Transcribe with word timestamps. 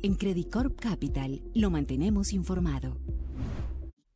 En 0.00 0.14
Credit 0.14 0.48
Corp 0.48 0.78
Capital 0.78 1.42
lo 1.56 1.70
mantenemos 1.70 2.32
informado. 2.32 2.96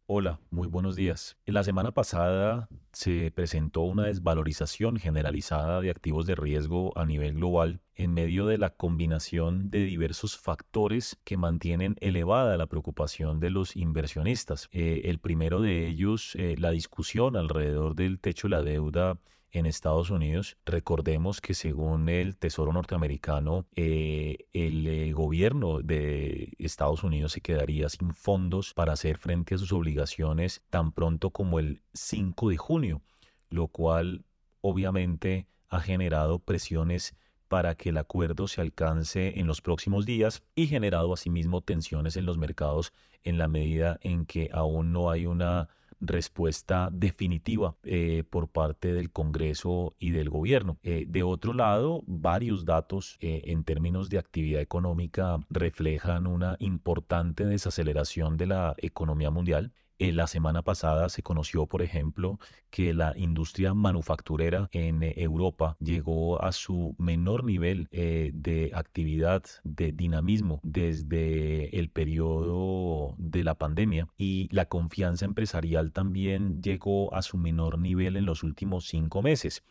Hola, 0.07 0.39
muy 0.51 0.69
buenos 0.69 0.95
días. 0.95 1.37
La 1.45 1.65
semana 1.65 1.91
pasada 1.91 2.69
se 2.92 3.33
presentó 3.33 3.81
una 3.81 4.05
desvalorización 4.05 4.97
generalizada 4.99 5.81
de 5.81 5.91
activos 5.91 6.26
de 6.26 6.37
riesgo 6.37 6.97
a 6.97 7.05
nivel 7.05 7.34
global 7.34 7.81
en 7.97 8.14
medio 8.14 8.46
de 8.46 8.59
la 8.59 8.71
combinación 8.71 9.71
de 9.71 9.84
diversos 9.84 10.39
factores 10.39 11.18
que 11.24 11.36
mantienen 11.36 11.96
elevada 12.00 12.56
la 12.56 12.66
preocupación 12.66 13.40
de 13.40 13.50
los 13.50 13.74
inversionistas. 13.74 14.68
Eh, 14.70 15.02
el 15.06 15.18
primero 15.18 15.60
de 15.60 15.88
ellos, 15.88 16.36
eh, 16.36 16.54
la 16.58 16.70
discusión 16.70 17.36
alrededor 17.36 17.96
del 17.96 18.20
techo 18.20 18.46
de 18.46 18.52
la 18.52 18.62
deuda 18.62 19.18
en 19.53 19.66
Estados 19.66 20.11
Unidos. 20.11 20.57
Recordemos 20.64 21.41
que 21.41 21.55
según 21.55 22.09
el 22.09 22.37
Tesoro 22.37 22.73
norteamericano, 22.73 23.66
eh, 23.77 24.46
el 24.52 24.87
eh, 24.87 25.12
gobierno 25.12 25.80
de 25.80 26.52
Estados 26.59 27.05
Unidos 27.05 27.33
se 27.33 27.41
quedaría 27.41 27.88
sin 27.88 28.15
fondos 28.15 28.74
para 28.74 28.95
hacer 28.95 29.19
frente 29.19 29.55
a 29.55 29.59
sus 29.59 29.73
obligaciones 29.73 30.62
tan 30.70 30.93
pronto 30.93 31.30
como 31.30 31.59
el 31.59 31.83
5 31.93 32.48
de 32.48 32.57
junio, 32.57 33.02
lo 33.51 33.69
cual 33.69 34.24
obviamente 34.62 35.46
ha 35.69 35.80
generado 35.80 36.38
presiones 36.38 37.15
para 37.48 37.74
que 37.74 37.91
el 37.91 37.98
acuerdo 37.98 38.48
se 38.48 38.62
alcance 38.62 39.38
en 39.38 39.46
los 39.46 39.60
próximos 39.60 40.07
días 40.07 40.43
y 40.55 40.69
generado 40.69 41.12
asimismo 41.12 41.60
tensiones 41.60 42.16
en 42.16 42.24
los 42.24 42.38
mercados 42.38 42.95
en 43.24 43.37
la 43.37 43.46
medida 43.46 43.98
en 44.01 44.24
que 44.24 44.48
aún 44.52 44.93
no 44.93 45.10
hay 45.10 45.27
una 45.27 45.69
respuesta 46.02 46.91
definitiva 46.92 47.77
eh, 47.84 48.24
por 48.29 48.48
parte 48.48 48.93
del 48.93 49.10
Congreso 49.10 49.95
y 49.98 50.10
del 50.10 50.29
gobierno. 50.29 50.79
Eh, 50.83 51.06
de 51.09 51.23
otro 51.23 51.55
lado, 51.55 52.02
varios 52.06 52.65
datos 52.65 53.16
eh, 53.20 53.43
en 53.47 53.65
términos 53.65 54.10
de 54.10 54.19
actividad 54.19 54.60
económica 54.60 55.38
reflejan 55.48 56.27
una 56.27 56.57
importante 56.59 57.46
desaceleración 57.46 58.37
de 58.37 58.46
la 58.46 58.74
economía 58.79 59.30
mundial 59.30 59.73
eh, 60.02 60.12
la 60.12 60.26
semana 60.26 60.62
pasada 60.62 61.08
se 61.08 61.22
conoció, 61.22 61.66
por 61.66 61.80
ejemplo, 61.80 62.40
que 62.70 62.92
la 62.92 63.12
industria 63.16 63.72
manufacturera 63.72 64.69
en 64.72 65.05
eh, 65.05 65.14
Europa 65.17 65.77
llegó 65.78 66.42
a 66.42 66.50
su 66.50 66.97
menor 66.98 67.45
nivel 67.45 67.86
eh, 67.92 68.33
de 68.34 68.73
actividad, 68.75 69.45
de 69.62 69.92
dinamismo 69.92 70.58
desde 70.64 71.78
el 71.78 71.89
periodo 71.89 73.14
de 73.17 73.45
la 73.45 73.55
pandemia 73.55 74.08
y 74.19 74.48
la 74.50 74.67
confianza 74.67 75.25
empresarial 75.25 75.92
también 75.92 76.61
llegó 76.61 77.14
a 77.14 77.23
su 77.23 77.39
menor 77.39 77.78
nivel 77.78 78.17
en 78.17 78.27
los 78.27 78.42
últimos 78.42 78.89
cinco 78.89 79.23
meses. 79.23 79.62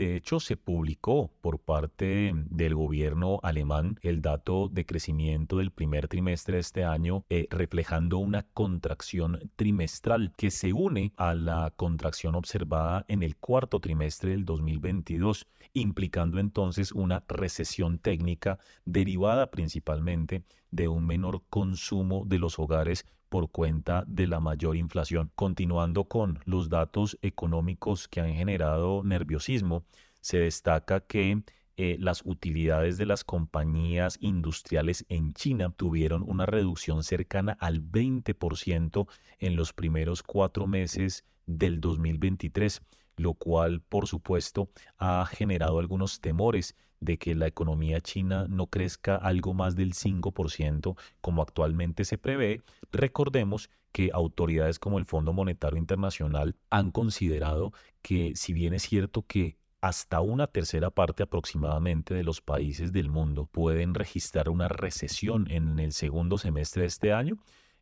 De 0.00 0.16
hecho, 0.16 0.40
se 0.40 0.56
publicó 0.56 1.30
por 1.42 1.58
parte 1.58 2.32
del 2.34 2.74
gobierno 2.74 3.38
alemán 3.42 3.98
el 4.00 4.22
dato 4.22 4.70
de 4.72 4.86
crecimiento 4.86 5.58
del 5.58 5.72
primer 5.72 6.08
trimestre 6.08 6.54
de 6.54 6.60
este 6.60 6.84
año, 6.84 7.26
eh, 7.28 7.46
reflejando 7.50 8.16
una 8.16 8.44
contracción 8.54 9.50
trimestral 9.56 10.32
que 10.38 10.50
se 10.50 10.72
une 10.72 11.12
a 11.18 11.34
la 11.34 11.70
contracción 11.76 12.34
observada 12.34 13.04
en 13.08 13.22
el 13.22 13.36
cuarto 13.36 13.78
trimestre 13.78 14.30
del 14.30 14.46
2022, 14.46 15.46
implicando 15.74 16.38
entonces 16.38 16.92
una 16.92 17.22
recesión 17.28 17.98
técnica 17.98 18.58
derivada 18.86 19.50
principalmente 19.50 20.44
de 20.70 20.88
un 20.88 21.06
menor 21.06 21.42
consumo 21.50 22.24
de 22.24 22.38
los 22.38 22.58
hogares 22.58 23.04
por 23.30 23.50
cuenta 23.50 24.04
de 24.06 24.26
la 24.26 24.40
mayor 24.40 24.76
inflación. 24.76 25.30
Continuando 25.34 26.04
con 26.04 26.40
los 26.44 26.68
datos 26.68 27.18
económicos 27.22 28.08
que 28.08 28.20
han 28.20 28.34
generado 28.34 29.02
nerviosismo, 29.02 29.84
se 30.20 30.38
destaca 30.38 31.00
que 31.00 31.42
eh, 31.78 31.96
las 31.98 32.22
utilidades 32.26 32.98
de 32.98 33.06
las 33.06 33.24
compañías 33.24 34.18
industriales 34.20 35.06
en 35.08 35.32
China 35.32 35.70
tuvieron 35.74 36.22
una 36.26 36.44
reducción 36.44 37.02
cercana 37.04 37.56
al 37.58 37.80
20% 37.80 39.06
en 39.38 39.56
los 39.56 39.72
primeros 39.72 40.22
cuatro 40.22 40.66
meses 40.66 41.24
del 41.46 41.80
2023 41.80 42.82
lo 43.20 43.34
cual 43.34 43.82
por 43.82 44.06
supuesto 44.06 44.70
ha 44.98 45.26
generado 45.26 45.78
algunos 45.78 46.20
temores 46.20 46.76
de 47.00 47.18
que 47.18 47.34
la 47.34 47.46
economía 47.46 48.00
china 48.00 48.46
no 48.48 48.66
crezca 48.66 49.16
algo 49.16 49.54
más 49.54 49.74
del 49.76 49.94
5% 49.94 50.96
como 51.20 51.42
actualmente 51.42 52.04
se 52.04 52.18
prevé. 52.18 52.62
Recordemos 52.92 53.70
que 53.92 54.10
autoridades 54.12 54.78
como 54.78 54.98
el 54.98 55.06
Fondo 55.06 55.32
Monetario 55.32 55.78
Internacional 55.78 56.56
han 56.70 56.90
considerado 56.90 57.72
que 58.02 58.32
si 58.36 58.52
bien 58.52 58.74
es 58.74 58.82
cierto 58.82 59.22
que 59.26 59.56
hasta 59.80 60.20
una 60.20 60.46
tercera 60.46 60.90
parte 60.90 61.22
aproximadamente 61.22 62.12
de 62.14 62.22
los 62.22 62.42
países 62.42 62.92
del 62.92 63.08
mundo 63.08 63.46
pueden 63.46 63.94
registrar 63.94 64.50
una 64.50 64.68
recesión 64.68 65.50
en 65.50 65.78
el 65.78 65.92
segundo 65.92 66.36
semestre 66.36 66.82
de 66.82 66.88
este 66.88 67.12
año, 67.12 67.38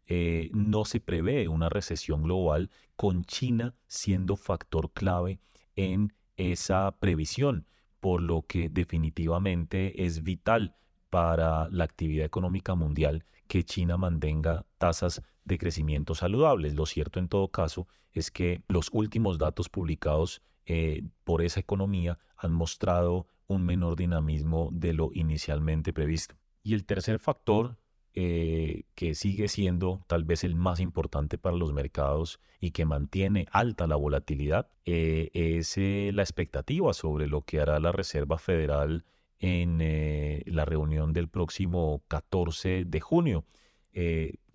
eh, 0.09 0.51
no 0.55 0.87
se 0.87 1.01
prevé 1.01 1.49
una 1.49 1.69
recesión 1.69 2.23
global 2.23 2.71
con 2.97 3.25
China 3.25 3.75
siendo 3.87 4.37
factor 4.37 4.91
clave 4.93 5.39
en 5.77 6.15
esa 6.37 6.97
previsión, 6.99 7.67
por 8.01 8.23
lo 8.23 8.43
que 8.43 8.71
definitivamente 8.71 10.05
es 10.07 10.23
vital 10.23 10.77
para 11.11 11.69
la 11.69 11.85
actividad 11.85 12.25
económica 12.25 12.75
mundial 12.75 13.25
que 13.49 13.65
China 13.65 13.99
mantenga 13.99 14.65
tasas 14.79 15.23
de 15.45 15.59
crecimiento 15.59 16.15
saludables. 16.15 16.75
Lo 16.75 16.87
cierto 16.87 17.19
en 17.19 17.29
todo 17.29 17.49
caso 17.49 17.87
es 18.13 18.31
que 18.31 18.63
los 18.69 18.89
últimos 18.93 19.39
datos 19.39 19.69
publicados 19.69 20.43
eh, 20.65 21.03
por 21.25 21.43
esa 21.43 21.61
economía 21.61 22.19
han 22.37 22.53
mostrado 22.53 23.27
un 23.47 23.65
menor 23.65 23.97
dinamismo 23.97 24.71
de 24.73 24.95
lo 24.95 25.11
inicialmente 25.13 25.93
previsto. 25.93 26.35
Y 26.63 26.75
el 26.75 26.85
tercer 26.85 27.19
factor 27.19 27.77
eh, 28.21 28.83
que 28.97 29.15
sigue 29.15 29.47
siendo 29.47 30.03
tal 30.09 30.25
vez 30.25 30.43
el 30.43 30.57
más 30.57 30.81
importante 30.81 31.39
para 31.39 31.55
los 31.55 31.73
mercados 31.73 32.41
y 32.59 32.73
que 32.73 32.85
mantiene 32.85 33.47
alta 33.53 33.87
la 33.87 33.95
volatilidad, 33.95 34.67
eh, 34.87 35.31
es 35.35 35.79
eh, 35.79 36.11
la 36.13 36.23
expectativa 36.23 36.93
sobre 36.95 37.29
lo 37.29 37.43
que 37.43 37.61
hará 37.61 37.79
la 37.79 37.93
Reserva 37.93 38.39
Federal 38.39 39.05
en 39.39 39.79
la 40.47 40.65
reunión 40.65 41.13
del 41.13 41.29
próximo 41.29 42.03
14 42.09 42.85
de 42.87 43.01
junio. 43.01 43.45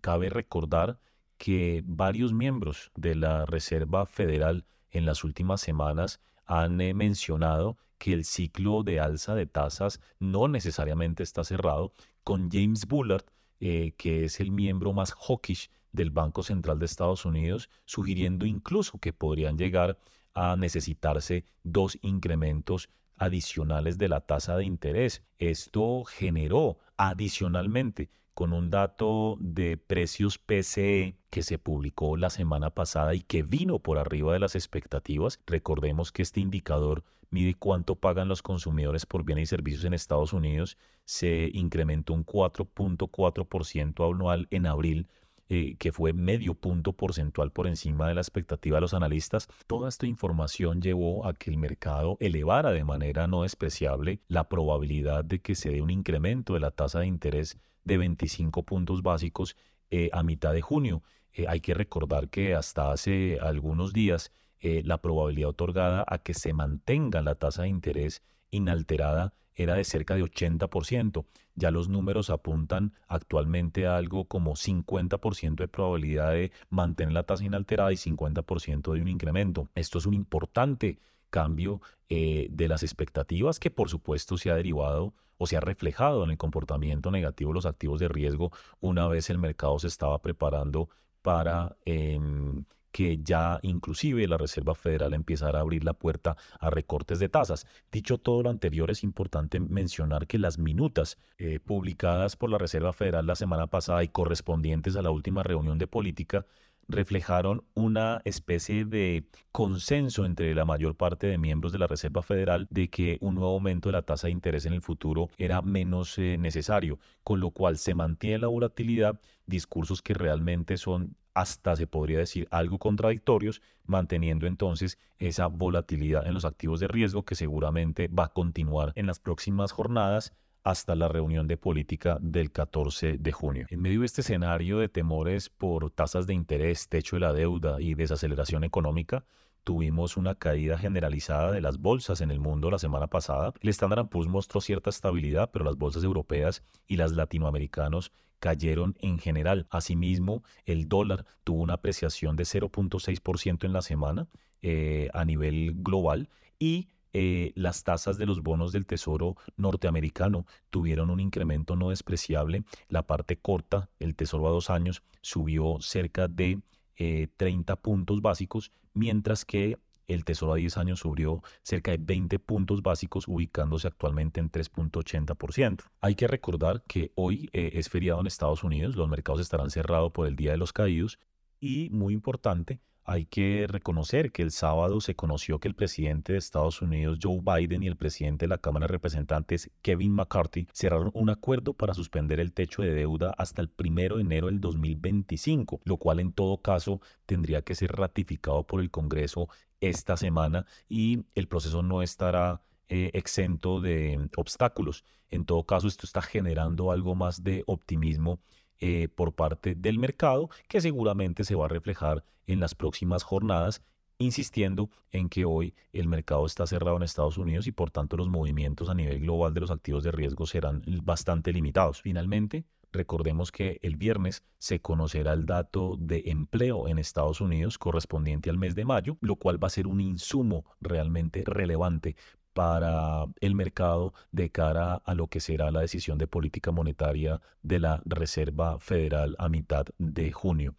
cabe 0.02 0.30
recordar 0.30 1.00
que 1.38 1.84
varios 1.86 2.34
miembros 2.34 2.92
de 2.96 3.16
la 3.16 3.46
Reserva 3.46 4.06
Federal 4.06 4.66
en 4.92 5.06
las 5.06 5.24
últimas 5.24 5.62
semanas 5.62 6.20
han 6.46 6.76
mencionado 6.76 7.78
que 7.98 8.12
el 8.12 8.26
ciclo 8.26 8.84
de 8.84 9.00
alza 9.00 9.36
de 9.36 9.46
tasas 9.46 10.02
no 10.20 10.50
necesariamente 10.50 11.24
está 11.24 11.46
cerrado, 11.46 11.94
con 12.26 12.50
James 12.52 12.88
Bullard 12.88 13.24
eh, 13.66 13.94
que 13.96 14.26
es 14.26 14.42
el 14.42 14.52
miembro 14.52 14.92
más 14.92 15.14
hawkish 15.14 15.70
del 15.94 16.10
Banco 16.10 16.44
Central 16.44 16.80
de 16.80 16.86
Estados 16.86 17.24
Unidos, 17.24 17.70
sugiriendo 17.86 18.46
incluso 18.46 18.98
que 18.98 19.14
podrían 19.14 19.58
llegar 19.58 19.98
a 20.34 20.58
necesitarse 20.58 21.46
dos 21.64 21.98
incrementos 22.02 22.90
adicionales 23.16 23.98
de 23.98 24.10
la 24.10 24.20
tasa 24.20 24.58
de 24.58 24.66
interés. 24.66 25.24
Esto 25.38 26.04
generó 26.04 26.78
adicionalmente 26.98 28.10
con 28.34 28.54
un 28.54 28.70
dato 28.70 29.38
de 29.40 29.78
precios 29.78 30.38
PCE 30.38 31.16
que 31.30 31.44
se 31.44 31.58
publicó 31.58 32.18
la 32.18 32.30
semana 32.30 32.70
pasada 32.72 33.14
y 33.14 33.22
que 33.22 33.44
vino 33.44 33.80
por 33.80 33.98
arriba 33.98 34.34
de 34.34 34.40
las 34.40 34.56
expectativas. 34.56 35.40
Recordemos 35.46 36.12
que 36.12 36.22
este 36.22 36.40
indicador 36.40 37.04
mide 37.34 37.56
cuánto 37.56 37.96
pagan 37.96 38.28
los 38.28 38.42
consumidores 38.42 39.06
por 39.06 39.26
bienes 39.26 39.44
y 39.44 39.48
servicios 39.48 39.86
en 39.86 39.94
Estados 39.94 40.34
Unidos, 40.34 40.78
se 41.04 41.50
incrementó 41.54 42.14
un 42.14 42.26
4.4% 42.26 44.14
anual 44.14 44.48
en 44.52 44.68
abril, 44.68 45.08
eh, 45.50 45.76
que 45.78 45.92
fue 45.92 46.14
medio 46.14 46.54
punto 46.54 46.94
porcentual 46.94 47.52
por 47.52 47.68
encima 47.68 48.08
de 48.08 48.14
la 48.14 48.22
expectativa 48.22 48.78
de 48.78 48.82
los 48.82 48.94
analistas. 48.94 49.48
Toda 49.68 49.90
esta 49.90 50.06
información 50.06 50.82
llevó 50.82 51.26
a 51.26 51.34
que 51.34 51.50
el 51.50 51.58
mercado 51.58 52.18
elevara 52.20 52.72
de 52.72 52.84
manera 52.84 53.28
no 53.28 53.42
despreciable 53.42 54.22
la 54.28 54.48
probabilidad 54.48 55.26
de 55.26 55.42
que 55.42 55.56
se 55.56 55.72
dé 55.72 55.82
un 55.82 55.90
incremento 55.90 56.54
de 56.54 56.60
la 56.60 56.72
tasa 56.72 57.00
de 57.00 57.08
interés 57.08 57.60
de 57.84 57.98
25 57.98 58.64
puntos 58.64 59.02
básicos 59.02 59.56
eh, 59.90 60.10
a 60.12 60.24
mitad 60.24 60.54
de 60.54 60.62
junio. 60.62 61.04
Eh, 61.34 61.46
hay 61.48 61.60
que 61.60 61.74
recordar 61.74 62.30
que 62.30 62.56
hasta 62.56 62.92
hace 62.92 63.38
algunos 63.40 63.94
días 63.94 64.32
eh, 64.60 64.82
la 64.86 65.02
probabilidad 65.02 65.50
otorgada 65.50 66.06
a 66.08 66.20
que 66.20 66.34
se 66.34 66.54
mantenga 66.54 67.22
la 67.22 67.36
tasa 67.36 67.64
de 67.64 67.70
interés 67.70 68.24
inalterada 68.50 69.34
era 69.56 69.76
de 69.76 69.84
cerca 69.84 70.16
de 70.16 70.24
80%. 70.24 71.26
Ya 71.56 71.70
los 71.70 71.90
números 71.90 72.32
apuntan 72.32 72.94
actualmente 73.08 73.86
a 73.86 73.98
algo 73.98 74.26
como 74.26 74.56
50% 74.56 75.56
de 75.58 75.68
probabilidad 75.68 76.32
de 76.32 76.52
mantener 76.70 77.14
la 77.14 77.24
tasa 77.24 77.44
inalterada 77.44 77.92
y 77.94 77.98
50% 77.98 78.94
de 78.94 79.02
un 79.02 79.08
incremento. 79.08 79.70
Esto 79.76 80.00
es 80.00 80.08
un 80.08 80.16
importante 80.16 80.98
cambio 81.30 81.82
de 82.10 82.68
las 82.68 82.84
expectativas 82.84 83.60
que 83.60 83.72
por 83.72 83.90
supuesto 83.90 84.38
se 84.38 84.52
ha 84.52 84.56
derivado 84.56 85.16
o 85.38 85.48
se 85.48 85.58
ha 85.58 85.60
reflejado 85.60 86.24
en 86.24 86.32
el 86.32 86.38
comportamiento 86.38 87.12
negativo 87.12 87.52
de 87.52 87.56
los 87.56 87.66
activos 87.66 88.00
de 88.00 88.08
riesgo 88.08 88.52
una 88.80 89.08
vez 89.08 89.30
el 89.30 89.38
mercado 89.38 89.80
se 89.80 89.88
estaba 89.88 90.22
preparando 90.22 90.90
para 91.22 91.78
em, 91.86 92.66
que 92.94 93.20
ya 93.24 93.60
inclusive 93.64 94.28
la 94.28 94.38
Reserva 94.38 94.76
Federal 94.76 95.14
empezará 95.14 95.58
a 95.58 95.62
abrir 95.64 95.84
la 95.84 95.94
puerta 95.94 96.38
a 96.60 96.70
recortes 96.70 97.18
de 97.18 97.28
tasas. 97.28 97.66
Dicho 97.92 98.20
todo 98.20 98.44
lo 98.44 98.52
anterior, 98.52 98.92
es 98.92 99.04
importante 99.04 99.60
mencionar 99.60 100.28
que 100.28 100.38
las 100.38 100.60
minutas 100.60 101.18
eh, 101.40 101.60
publicadas 101.60 102.36
por 102.36 102.52
la 102.52 102.60
Reserva 102.60 102.94
Federal 102.94 103.26
la 103.26 103.36
semana 103.36 103.66
pasada 103.68 104.04
y 104.04 104.10
correspondientes 104.10 104.96
a 104.96 105.02
la 105.02 105.10
última 105.10 105.42
reunión 105.42 105.80
de 105.80 105.88
política 105.88 106.46
reflejaron 106.88 107.64
una 107.74 108.22
especie 108.26 108.86
de 108.86 109.26
consenso 109.52 110.26
entre 110.26 110.54
la 110.56 110.66
mayor 110.66 110.96
parte 110.96 111.28
de 111.28 111.38
miembros 111.38 111.72
de 111.72 111.80
la 111.80 111.88
Reserva 111.88 112.22
Federal 112.22 112.68
de 112.70 112.90
que 112.90 113.18
un 113.22 113.36
nuevo 113.36 113.52
aumento 113.52 113.90
de 113.90 113.94
la 113.94 114.02
tasa 114.02 114.28
de 114.28 114.32
interés 114.32 114.66
en 114.66 114.74
el 114.74 114.82
futuro 114.82 115.30
era 115.38 115.62
menos 115.62 116.18
eh, 116.18 116.38
necesario, 116.38 117.00
con 117.24 117.40
lo 117.40 117.52
cual 117.52 117.78
se 117.78 117.96
mantiene 117.96 118.40
la 118.40 118.48
volatilidad, 118.48 119.20
discursos 119.46 120.02
que 120.02 120.14
realmente 120.14 120.78
son 120.78 121.16
hasta 121.34 121.76
se 121.76 121.88
podría 121.88 122.20
decir 122.20 122.48
algo 122.52 122.78
contradictorios, 122.78 123.62
manteniendo 123.86 124.46
entonces 124.46 125.00
esa 125.18 125.48
volatilidad 125.48 126.28
en 126.28 126.34
los 126.34 126.46
activos 126.46 126.80
de 126.80 126.88
riesgo 126.88 127.26
que 127.26 127.36
seguramente 127.36 128.08
va 128.08 128.26
a 128.26 128.34
continuar 128.34 128.94
en 128.96 129.08
las 129.08 129.20
próximas 129.20 129.72
jornadas 129.72 130.34
hasta 130.64 130.96
la 130.96 131.08
reunión 131.08 131.48
de 131.48 131.58
política 131.58 132.18
del 132.22 132.52
14 132.52 133.18
de 133.18 133.32
junio. 133.32 133.66
En 133.70 133.82
medio 133.82 134.00
de 134.02 134.06
este 134.06 134.22
escenario 134.22 134.80
de 134.80 134.90
temores 134.90 135.50
por 135.50 135.92
tasas 135.92 136.26
de 136.26 136.34
interés, 136.34 136.88
techo 136.88 137.18
de 137.18 137.22
la 137.22 137.34
deuda 137.34 137.82
y 137.82 137.96
desaceleración 137.96 138.64
económica, 138.64 139.26
tuvimos 139.64 140.18
una 140.18 140.36
caída 140.36 140.78
generalizada 140.78 141.52
de 141.52 141.62
las 141.62 141.80
bolsas 141.80 142.22
en 142.22 142.32
el 142.32 142.40
mundo 142.40 142.70
la 142.70 142.80
semana 142.80 143.08
pasada. 143.08 143.54
El 143.62 143.70
Standard 143.70 144.08
Poor's 144.08 144.30
mostró 144.30 144.62
cierta 144.62 144.90
estabilidad, 144.90 145.52
pero 145.52 145.66
las 145.66 145.78
bolsas 145.78 146.04
europeas 146.04 146.64
y 146.88 146.98
las 146.98 147.14
latinoamericanos 147.14 148.12
cayeron 148.40 148.96
en 149.00 149.20
general. 149.20 149.68
Asimismo, 149.70 150.44
el 150.66 150.90
dólar 150.90 151.26
tuvo 151.44 151.62
una 151.62 151.76
apreciación 151.76 152.36
de 152.36 152.44
0.6% 152.44 153.64
en 153.64 153.74
la 153.74 153.82
semana 153.82 154.28
eh, 154.62 155.10
a 155.14 155.24
nivel 155.24 155.74
global 155.76 156.30
y 156.60 156.90
eh, 157.14 157.54
las 157.56 157.84
tasas 157.84 158.18
de 158.18 158.26
los 158.26 158.42
bonos 158.42 158.72
del 158.72 158.86
Tesoro 158.86 159.36
norteamericano 159.56 160.46
tuvieron 160.70 161.10
un 161.10 161.20
incremento 161.20 161.76
no 161.76 161.90
despreciable. 161.90 162.64
La 162.90 163.06
parte 163.06 163.38
corta, 163.38 163.90
el 164.00 164.16
Tesoro 164.16 164.48
a 164.48 164.52
dos 164.52 164.70
años, 164.70 165.04
subió 165.22 165.78
cerca 165.80 166.28
de 166.28 166.62
30 166.98 167.74
eh, 167.74 167.78
puntos 167.78 168.22
básicos, 168.22 168.72
mientras 168.94 169.46
que 169.46 169.78
el 170.08 170.26
Tesoro 170.26 170.54
a 170.54 170.58
10 170.58 170.78
años 170.78 171.00
subió 171.00 171.42
cerca 171.62 171.92
de 171.92 171.98
20 171.98 172.40
puntos 172.40 172.82
básicos, 172.82 173.28
ubicándose 173.28 173.88
actualmente 173.88 174.40
en 174.40 174.52
3.80%. 174.52 175.84
Hay 176.02 176.16
que 176.16 176.28
recordar 176.28 176.84
que 176.88 177.12
hoy 177.16 177.50
eh, 177.54 177.72
es 177.74 177.90
feriado 177.90 178.22
en 178.22 178.28
Estados 178.28 178.64
Unidos, 178.64 178.96
los 178.96 179.08
mercados 179.08 179.42
estarán 179.42 179.70
cerrados 179.70 180.12
por 180.12 180.28
el 180.28 180.36
Día 180.36 180.52
de 180.52 180.58
los 180.58 180.74
Caídos 180.74 181.20
y, 181.60 181.90
muy 181.92 182.14
importante, 182.14 182.82
hay 183.06 183.26
que 183.26 183.66
reconocer 183.68 184.32
que 184.32 184.42
el 184.42 184.52
sábado 184.52 185.02
se 185.02 185.16
conoció 185.16 185.60
que 185.60 185.68
el 185.68 185.76
presidente 185.76 186.34
de 186.34 186.40
Estados 186.40 186.82
Unidos, 186.82 187.20
Joe 187.22 187.42
Biden, 187.42 187.84
y 187.84 187.88
el 187.88 187.98
presidente 187.98 188.46
de 188.46 188.50
la 188.50 188.58
Cámara 188.58 188.86
de 188.86 188.94
Representantes, 188.94 189.70
Kevin 189.82 190.14
McCarthy, 190.14 190.68
cerraron 190.74 191.12
un 191.14 191.30
acuerdo 191.30 191.74
para 191.74 191.94
suspender 191.94 192.40
el 192.40 192.54
techo 192.54 192.82
de 192.82 192.94
deuda 192.94 193.34
hasta 193.38 193.62
el 193.62 193.70
primero 193.70 194.16
de 194.16 194.22
enero 194.22 194.48
del 194.48 194.62
2025, 194.62 195.82
lo 195.84 195.98
cual 195.98 196.20
en 196.20 196.32
todo 196.32 196.62
caso 196.62 197.02
tendría 197.26 197.62
que 197.62 197.76
ser 197.76 197.92
ratificado 197.92 198.66
por 198.66 198.82
el 198.82 198.92
Congreso 198.92 199.50
esta 199.82 200.16
semana 200.16 200.66
y 200.88 201.26
el 201.36 201.48
proceso 201.48 201.84
no 201.84 202.02
estará 202.02 202.62
eh, 202.88 203.12
exento 203.14 203.82
de 203.82 204.30
obstáculos. 204.38 205.04
En 205.30 205.46
todo 205.46 205.66
caso, 205.66 205.88
esto 205.88 206.06
está 206.06 206.22
generando 206.22 206.92
algo 206.92 207.16
más 207.16 207.44
de 207.44 207.64
optimismo 207.66 208.40
eh, 208.86 209.08
por 209.08 209.32
parte 209.32 209.76
del 209.76 209.98
mercado 209.98 210.50
que 210.68 210.82
seguramente 210.82 211.46
se 211.46 211.56
va 211.56 211.68
a 211.68 211.70
reflejar 211.70 212.26
en 212.48 212.60
las 212.60 212.76
próximas 212.76 213.24
jornadas 213.24 213.82
insistiendo 214.18 214.90
en 215.14 215.30
que 215.30 215.46
hoy 215.46 215.74
el 215.94 216.10
mercado 216.10 216.46
está 216.46 216.68
cerrado 216.68 216.98
en 216.98 217.04
Estados 217.04 217.38
Unidos 217.38 217.66
y 217.66 217.72
por 217.72 217.92
tanto 217.92 218.18
los 218.18 218.28
movimientos 218.28 218.90
a 218.90 218.94
nivel 218.94 219.22
global 219.22 219.54
de 219.54 219.62
los 219.62 219.72
activos 219.72 220.04
de 220.04 220.12
riesgo 220.12 220.46
serán 220.46 220.84
bastante 221.02 221.54
limitados. 221.54 222.02
Finalmente, 222.02 222.66
recordemos 222.92 223.54
que 223.54 223.80
el 223.84 223.96
viernes 223.96 224.44
se 224.58 224.82
conocerá 224.82 225.32
el 225.32 225.46
dato 225.46 225.96
de 225.98 226.24
empleo 226.26 226.90
en 226.90 227.00
Estados 227.00 227.40
Unidos 227.40 227.78
correspondiente 227.78 228.50
al 228.50 228.58
mes 228.58 228.76
de 228.76 228.84
mayo, 228.84 229.18
lo 229.22 229.38
cual 229.38 229.64
va 229.64 229.68
a 229.68 229.78
ser 229.78 229.88
un 229.88 230.02
insumo 230.02 230.66
realmente 230.82 231.44
relevante 231.46 232.18
para 232.54 233.26
el 233.42 233.56
mercado 233.56 234.14
de 234.32 234.50
cara 234.50 234.96
a 234.96 235.16
lo 235.16 235.28
que 235.28 235.40
será 235.40 235.72
la 235.72 235.82
decisión 235.82 236.18
de 236.18 236.28
política 236.28 236.72
monetaria 236.72 237.42
de 237.62 237.80
la 237.80 238.02
Reserva 238.06 238.80
Federal 238.80 239.36
a 239.40 239.50
mitad 239.50 239.88
de 239.98 240.32
junio. 240.32 240.76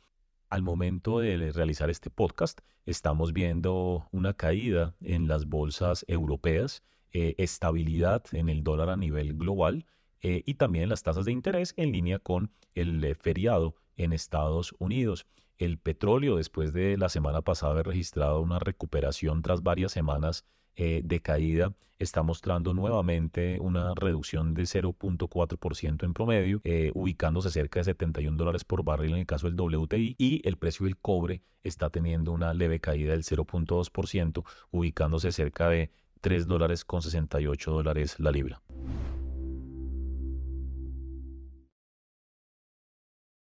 Al 0.50 0.62
momento 0.62 1.18
de 1.18 1.50
realizar 1.52 1.90
este 1.90 2.10
podcast, 2.10 2.60
estamos 2.86 3.32
viendo 3.32 4.06
una 4.12 4.34
caída 4.34 4.94
en 5.00 5.26
las 5.26 5.46
bolsas 5.46 6.04
europeas, 6.06 6.82
eh, 7.12 7.34
estabilidad 7.38 8.22
en 8.32 8.48
el 8.48 8.62
dólar 8.62 8.90
a 8.90 8.96
nivel 8.96 9.34
global 9.34 9.86
eh, 10.20 10.42
y 10.46 10.54
también 10.54 10.88
las 10.88 11.02
tasas 11.02 11.24
de 11.24 11.32
interés 11.32 11.74
en 11.76 11.92
línea 11.92 12.18
con 12.18 12.50
el 12.74 13.02
eh, 13.04 13.14
feriado 13.14 13.74
en 13.96 14.12
Estados 14.12 14.74
Unidos. 14.78 15.26
El 15.58 15.78
petróleo, 15.78 16.36
después 16.36 16.72
de 16.72 16.96
la 16.96 17.08
semana 17.08 17.42
pasada 17.42 17.72
haber 17.72 17.86
registrado 17.86 18.40
una 18.40 18.58
recuperación 18.58 19.42
tras 19.42 19.62
varias 19.62 19.92
semanas 19.92 20.44
eh, 20.76 21.02
de 21.04 21.20
caída 21.20 21.72
está 21.98 22.22
mostrando 22.22 22.74
nuevamente 22.74 23.58
una 23.60 23.94
reducción 23.94 24.54
de 24.54 24.62
0.4% 24.62 26.04
en 26.04 26.14
promedio, 26.14 26.60
eh, 26.64 26.90
ubicándose 26.94 27.50
cerca 27.50 27.80
de 27.80 27.84
71 27.84 28.36
dólares 28.36 28.64
por 28.64 28.84
barril 28.84 29.12
en 29.12 29.18
el 29.20 29.26
caso 29.26 29.50
del 29.50 29.58
WTI 29.58 30.16
y 30.18 30.46
el 30.46 30.56
precio 30.56 30.84
del 30.84 30.96
cobre 30.96 31.42
está 31.62 31.90
teniendo 31.90 32.32
una 32.32 32.52
leve 32.52 32.80
caída 32.80 33.12
del 33.12 33.22
0.2%, 33.22 34.44
ubicándose 34.70 35.32
cerca 35.32 35.68
de 35.68 35.90
3 36.20 36.46
dólares 36.46 36.84
con 36.84 37.02
68 37.02 37.70
dólares 37.70 38.18
la 38.18 38.30
libra. 38.30 38.60